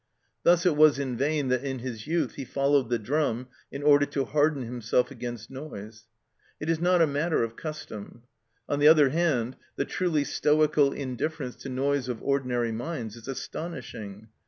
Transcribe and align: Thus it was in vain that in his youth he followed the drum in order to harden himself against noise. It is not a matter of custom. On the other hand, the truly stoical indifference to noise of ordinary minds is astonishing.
Thus 0.41 0.65
it 0.65 0.75
was 0.75 0.97
in 0.97 1.15
vain 1.15 1.49
that 1.49 1.63
in 1.63 1.77
his 1.77 2.07
youth 2.07 2.33
he 2.33 2.43
followed 2.43 2.89
the 2.89 2.97
drum 2.97 3.49
in 3.71 3.83
order 3.83 4.07
to 4.07 4.25
harden 4.25 4.63
himself 4.63 5.11
against 5.11 5.51
noise. 5.51 6.05
It 6.59 6.71
is 6.71 6.79
not 6.79 7.03
a 7.03 7.05
matter 7.05 7.43
of 7.43 7.55
custom. 7.55 8.23
On 8.67 8.79
the 8.79 8.87
other 8.87 9.09
hand, 9.09 9.57
the 9.75 9.85
truly 9.85 10.23
stoical 10.23 10.91
indifference 10.91 11.55
to 11.57 11.69
noise 11.69 12.09
of 12.09 12.23
ordinary 12.23 12.71
minds 12.71 13.15
is 13.15 13.27
astonishing. 13.27 14.29